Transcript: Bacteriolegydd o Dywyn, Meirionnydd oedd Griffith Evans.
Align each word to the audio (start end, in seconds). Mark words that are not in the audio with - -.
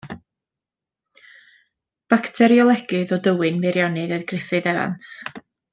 Bacteriolegydd 2.13 3.15
o 3.19 3.23
Dywyn, 3.29 3.63
Meirionnydd 3.67 4.17
oedd 4.19 4.29
Griffith 4.33 4.75
Evans. 4.77 5.15